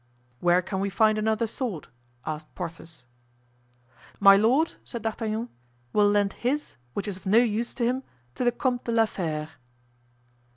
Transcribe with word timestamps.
"Where 0.39 0.63
can 0.63 0.79
we 0.79 0.89
find 0.89 1.19
another 1.19 1.45
sword?" 1.45 1.87
asked 2.25 2.55
Porthos. 2.55 3.05
"My 4.19 4.35
lord," 4.35 4.73
said 4.83 5.03
D'Artagnan, 5.03 5.49
"will 5.93 6.09
lend 6.09 6.33
his, 6.33 6.75
which 6.95 7.07
is 7.07 7.17
of 7.17 7.27
no 7.27 7.37
use 7.37 7.75
to 7.75 7.83
him, 7.85 8.03
to 8.33 8.43
the 8.43 8.51
Comte 8.51 8.85
de 8.85 8.91
la 8.93 9.05
Fere." 9.05 9.49